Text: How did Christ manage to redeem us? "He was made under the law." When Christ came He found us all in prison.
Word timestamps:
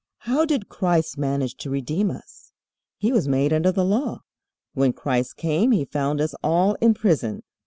How 0.21 0.45
did 0.45 0.67
Christ 0.67 1.19
manage 1.19 1.57
to 1.57 1.69
redeem 1.69 2.09
us? 2.09 2.51
"He 2.97 3.11
was 3.11 3.27
made 3.27 3.53
under 3.53 3.71
the 3.71 3.85
law." 3.85 4.21
When 4.73 4.93
Christ 4.93 5.37
came 5.37 5.69
He 5.73 5.85
found 5.85 6.19
us 6.19 6.33
all 6.41 6.73
in 6.81 6.95
prison. 6.95 7.43